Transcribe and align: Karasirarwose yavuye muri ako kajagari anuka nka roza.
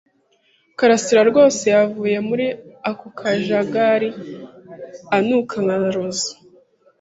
Karasirarwose 0.77 1.63
yavuye 1.75 2.17
muri 2.29 2.45
ako 2.89 3.05
kajagari 3.17 4.09
anuka 5.15 5.55
nka 5.63 5.77
roza. 5.95 6.31